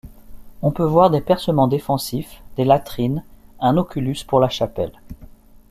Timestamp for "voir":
0.83-1.11